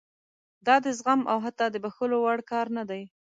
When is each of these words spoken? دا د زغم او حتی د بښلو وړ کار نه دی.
دا 0.65 0.75
د 0.85 0.87
زغم 0.99 1.21
او 1.31 1.37
حتی 1.45 1.65
د 1.71 1.75
بښلو 1.83 2.17
وړ 2.21 2.39
کار 2.51 2.65
نه 2.77 2.83
دی. 2.89 3.03